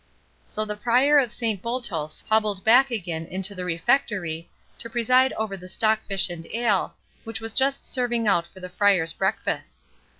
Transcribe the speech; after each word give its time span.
So 0.43 0.65
the 0.65 0.75
Prior 0.75 1.19
of 1.19 1.31
Saint 1.31 1.61
Botolph's 1.61 2.23
hobbled 2.27 2.63
back 2.63 2.89
again 2.89 3.27
into 3.27 3.53
the 3.53 3.63
refectory, 3.63 4.49
to 4.79 4.89
preside 4.89 5.31
over 5.33 5.55
the 5.55 5.69
stockfish 5.69 6.27
and 6.27 6.47
ale, 6.55 6.95
which 7.23 7.39
was 7.39 7.53
just 7.53 7.85
serving 7.85 8.27
out 8.27 8.47
for 8.47 8.61
the 8.61 8.69
friars' 8.69 9.13
breakfast. 9.13 9.77